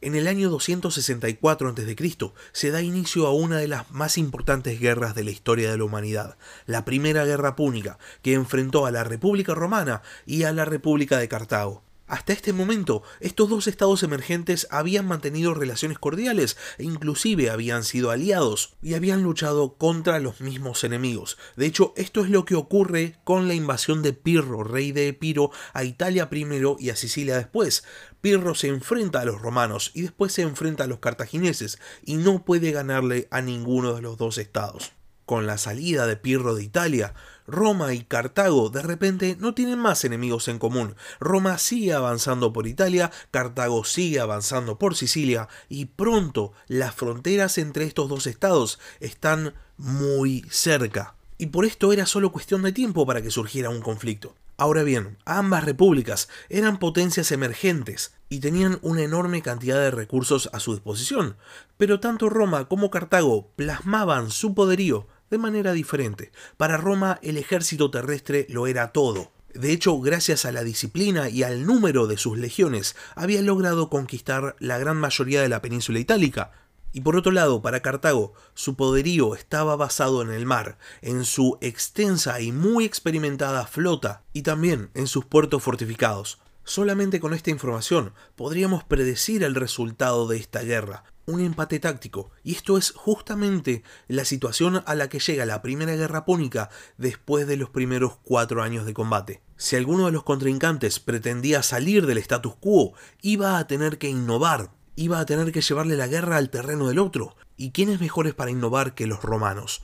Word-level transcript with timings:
En 0.00 0.14
el 0.14 0.28
año 0.28 0.48
264 0.48 1.70
a.C. 1.70 2.30
se 2.52 2.70
da 2.70 2.82
inicio 2.82 3.26
a 3.26 3.32
una 3.32 3.58
de 3.58 3.66
las 3.66 3.90
más 3.90 4.16
importantes 4.16 4.78
guerras 4.78 5.16
de 5.16 5.24
la 5.24 5.32
historia 5.32 5.72
de 5.72 5.78
la 5.78 5.82
humanidad, 5.84 6.38
la 6.66 6.84
Primera 6.84 7.24
Guerra 7.24 7.56
Púnica, 7.56 7.98
que 8.22 8.34
enfrentó 8.34 8.86
a 8.86 8.92
la 8.92 9.02
República 9.02 9.54
Romana 9.54 10.02
y 10.24 10.44
a 10.44 10.52
la 10.52 10.64
República 10.64 11.18
de 11.18 11.26
Cartago. 11.26 11.87
Hasta 12.08 12.32
este 12.32 12.54
momento, 12.54 13.02
estos 13.20 13.50
dos 13.50 13.66
estados 13.66 14.02
emergentes 14.02 14.66
habían 14.70 15.06
mantenido 15.06 15.52
relaciones 15.52 15.98
cordiales 15.98 16.56
e 16.78 16.84
inclusive 16.84 17.50
habían 17.50 17.84
sido 17.84 18.10
aliados 18.10 18.76
y 18.80 18.94
habían 18.94 19.22
luchado 19.22 19.74
contra 19.74 20.18
los 20.18 20.40
mismos 20.40 20.84
enemigos. 20.84 21.36
De 21.56 21.66
hecho, 21.66 21.92
esto 21.96 22.24
es 22.24 22.30
lo 22.30 22.46
que 22.46 22.54
ocurre 22.54 23.16
con 23.24 23.46
la 23.46 23.52
invasión 23.52 24.02
de 24.02 24.14
Pirro, 24.14 24.64
rey 24.64 24.90
de 24.92 25.08
Epiro, 25.08 25.50
a 25.74 25.84
Italia 25.84 26.30
primero 26.30 26.76
y 26.80 26.88
a 26.88 26.96
Sicilia 26.96 27.36
después. 27.36 27.84
Pirro 28.22 28.54
se 28.54 28.68
enfrenta 28.68 29.20
a 29.20 29.26
los 29.26 29.42
romanos 29.42 29.90
y 29.92 30.00
después 30.00 30.32
se 30.32 30.42
enfrenta 30.42 30.84
a 30.84 30.86
los 30.88 31.00
cartagineses 31.00 31.78
y 32.02 32.16
no 32.16 32.42
puede 32.42 32.72
ganarle 32.72 33.28
a 33.30 33.42
ninguno 33.42 33.92
de 33.92 34.00
los 34.00 34.16
dos 34.16 34.38
estados. 34.38 34.97
Con 35.28 35.46
la 35.46 35.58
salida 35.58 36.06
de 36.06 36.16
Pirro 36.16 36.54
de 36.54 36.62
Italia, 36.62 37.12
Roma 37.46 37.92
y 37.92 38.02
Cartago 38.02 38.70
de 38.70 38.80
repente 38.80 39.36
no 39.38 39.52
tienen 39.52 39.78
más 39.78 40.02
enemigos 40.06 40.48
en 40.48 40.58
común. 40.58 40.96
Roma 41.20 41.58
sigue 41.58 41.92
avanzando 41.92 42.54
por 42.54 42.66
Italia, 42.66 43.10
Cartago 43.30 43.84
sigue 43.84 44.20
avanzando 44.20 44.78
por 44.78 44.96
Sicilia 44.96 45.50
y 45.68 45.84
pronto 45.84 46.54
las 46.66 46.94
fronteras 46.94 47.58
entre 47.58 47.84
estos 47.84 48.08
dos 48.08 48.26
estados 48.26 48.78
están 49.00 49.52
muy 49.76 50.46
cerca. 50.48 51.14
Y 51.36 51.48
por 51.48 51.66
esto 51.66 51.92
era 51.92 52.06
solo 52.06 52.32
cuestión 52.32 52.62
de 52.62 52.72
tiempo 52.72 53.04
para 53.04 53.20
que 53.20 53.30
surgiera 53.30 53.68
un 53.68 53.82
conflicto. 53.82 54.34
Ahora 54.56 54.82
bien, 54.82 55.18
ambas 55.26 55.62
repúblicas 55.62 56.30
eran 56.48 56.78
potencias 56.78 57.32
emergentes 57.32 58.14
y 58.30 58.40
tenían 58.40 58.78
una 58.80 59.02
enorme 59.02 59.42
cantidad 59.42 59.76
de 59.76 59.90
recursos 59.90 60.48
a 60.54 60.58
su 60.58 60.72
disposición, 60.72 61.36
pero 61.76 62.00
tanto 62.00 62.30
Roma 62.30 62.66
como 62.66 62.90
Cartago 62.90 63.52
plasmaban 63.56 64.30
su 64.30 64.54
poderío 64.54 65.06
de 65.30 65.38
manera 65.38 65.72
diferente. 65.72 66.32
Para 66.56 66.76
Roma 66.76 67.18
el 67.22 67.36
ejército 67.36 67.90
terrestre 67.90 68.46
lo 68.48 68.66
era 68.66 68.92
todo. 68.92 69.32
De 69.54 69.72
hecho, 69.72 69.98
gracias 70.00 70.44
a 70.44 70.52
la 70.52 70.62
disciplina 70.62 71.30
y 71.30 71.42
al 71.42 71.66
número 71.66 72.06
de 72.06 72.18
sus 72.18 72.38
legiones, 72.38 72.96
había 73.14 73.42
logrado 73.42 73.88
conquistar 73.88 74.56
la 74.58 74.78
gran 74.78 74.98
mayoría 74.98 75.42
de 75.42 75.48
la 75.48 75.62
península 75.62 75.98
itálica. 75.98 76.52
Y 76.92 77.00
por 77.00 77.16
otro 77.16 77.32
lado, 77.32 77.62
para 77.62 77.80
Cartago, 77.80 78.34
su 78.54 78.76
poderío 78.76 79.34
estaba 79.34 79.74
basado 79.76 80.22
en 80.22 80.30
el 80.30 80.46
mar, 80.46 80.78
en 81.02 81.24
su 81.24 81.58
extensa 81.60 82.40
y 82.40 82.52
muy 82.52 82.84
experimentada 82.84 83.66
flota 83.66 84.22
y 84.32 84.42
también 84.42 84.90
en 84.94 85.06
sus 85.06 85.24
puertos 85.24 85.62
fortificados. 85.62 86.38
Solamente 86.64 87.18
con 87.18 87.32
esta 87.32 87.50
información 87.50 88.12
podríamos 88.36 88.84
predecir 88.84 89.42
el 89.42 89.54
resultado 89.54 90.28
de 90.28 90.36
esta 90.36 90.60
guerra, 90.60 91.04
un 91.28 91.40
empate 91.40 91.78
táctico, 91.78 92.30
y 92.42 92.54
esto 92.54 92.78
es 92.78 92.92
justamente 92.92 93.82
la 94.08 94.24
situación 94.24 94.82
a 94.86 94.94
la 94.94 95.08
que 95.08 95.18
llega 95.18 95.44
la 95.44 95.60
Primera 95.60 95.94
Guerra 95.94 96.24
Púnica 96.24 96.70
después 96.96 97.46
de 97.46 97.58
los 97.58 97.68
primeros 97.68 98.16
cuatro 98.24 98.62
años 98.62 98.86
de 98.86 98.94
combate. 98.94 99.42
Si 99.58 99.76
alguno 99.76 100.06
de 100.06 100.12
los 100.12 100.24
contrincantes 100.24 101.00
pretendía 101.00 101.62
salir 101.62 102.06
del 102.06 102.16
status 102.16 102.54
quo, 102.56 102.94
iba 103.20 103.58
a 103.58 103.66
tener 103.66 103.98
que 103.98 104.08
innovar, 104.08 104.70
iba 104.96 105.20
a 105.20 105.26
tener 105.26 105.52
que 105.52 105.60
llevarle 105.60 105.96
la 105.96 106.06
guerra 106.06 106.38
al 106.38 106.48
terreno 106.48 106.88
del 106.88 106.98
otro. 106.98 107.36
¿Y 107.58 107.72
quiénes 107.72 108.00
mejores 108.00 108.32
para 108.34 108.50
innovar 108.50 108.94
que 108.94 109.06
los 109.06 109.20
romanos? 109.22 109.82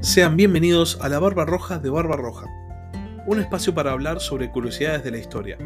Sean 0.00 0.36
bienvenidos 0.36 0.98
a 1.00 1.08
la 1.08 1.20
Barba 1.20 1.44
Roja 1.44 1.78
de 1.78 1.90
Barba 1.90 2.16
Roja, 2.16 2.46
un 3.26 3.38
espacio 3.38 3.72
para 3.74 3.92
hablar 3.92 4.20
sobre 4.20 4.50
curiosidades 4.50 5.04
de 5.04 5.10
la 5.12 5.18
historia. 5.18 5.58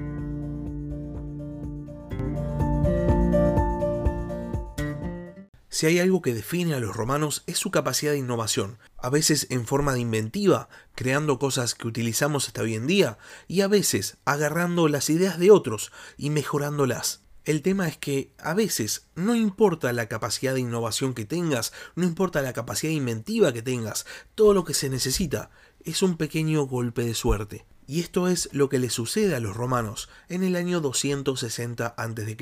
Si 5.72 5.86
hay 5.86 6.00
algo 6.00 6.20
que 6.20 6.34
define 6.34 6.74
a 6.74 6.80
los 6.80 6.96
romanos 6.96 7.44
es 7.46 7.56
su 7.56 7.70
capacidad 7.70 8.10
de 8.10 8.18
innovación, 8.18 8.78
a 8.98 9.08
veces 9.08 9.46
en 9.50 9.66
forma 9.66 9.94
de 9.94 10.00
inventiva, 10.00 10.68
creando 10.96 11.38
cosas 11.38 11.76
que 11.76 11.86
utilizamos 11.86 12.48
hasta 12.48 12.62
hoy 12.62 12.74
en 12.74 12.88
día, 12.88 13.18
y 13.46 13.60
a 13.60 13.68
veces 13.68 14.16
agarrando 14.24 14.88
las 14.88 15.08
ideas 15.10 15.38
de 15.38 15.52
otros 15.52 15.92
y 16.18 16.30
mejorándolas. 16.30 17.20
El 17.44 17.62
tema 17.62 17.86
es 17.86 17.96
que 17.96 18.32
a 18.38 18.52
veces 18.52 19.06
no 19.14 19.36
importa 19.36 19.92
la 19.92 20.08
capacidad 20.08 20.54
de 20.54 20.60
innovación 20.60 21.14
que 21.14 21.24
tengas, 21.24 21.72
no 21.94 22.04
importa 22.04 22.42
la 22.42 22.52
capacidad 22.52 22.92
inventiva 22.92 23.52
que 23.52 23.62
tengas, 23.62 24.06
todo 24.34 24.54
lo 24.54 24.64
que 24.64 24.74
se 24.74 24.90
necesita 24.90 25.50
es 25.84 26.02
un 26.02 26.16
pequeño 26.16 26.64
golpe 26.64 27.04
de 27.04 27.14
suerte. 27.14 27.64
Y 27.86 28.00
esto 28.00 28.26
es 28.26 28.48
lo 28.52 28.68
que 28.68 28.80
le 28.80 28.90
sucede 28.90 29.36
a 29.36 29.40
los 29.40 29.56
romanos 29.56 30.08
en 30.28 30.42
el 30.42 30.56
año 30.56 30.80
260 30.80 31.86
a.C. 31.86 32.36